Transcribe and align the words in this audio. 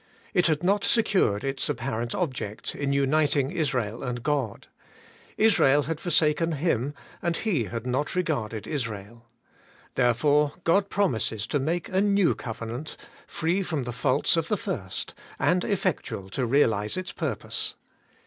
It 0.33 0.47
had 0.47 0.63
not 0.63 0.83
secured 0.83 1.43
its 1.43 1.69
apparent 1.69 2.15
object, 2.15 2.73
in 2.73 2.91
uniting 2.91 3.51
Israel 3.51 4.01
and 4.01 4.23
God: 4.23 4.65
Israel 5.37 5.83
had 5.83 5.99
forsaken 5.99 6.53
Him, 6.53 6.95
and 7.21 7.37
He 7.37 7.65
had 7.65 7.85
not 7.85 8.15
regarded 8.15 8.65
Israel. 8.65 9.27
Therefore 9.93 10.53
God 10.63 10.89
promises 10.89 11.45
to 11.45 11.59
make 11.59 11.87
a 11.87 12.01
New 12.01 12.33
Covenant, 12.33 12.97
free 13.27 13.61
from 13.61 13.83
the 13.83 13.93
faults 13.93 14.35
of 14.35 14.47
the 14.47 14.57
first, 14.57 15.13
and 15.37 15.63
effectual 15.63 16.29
to 16.29 16.47
realize 16.47 16.97
its 16.97 17.13
purposrf. 17.13 17.75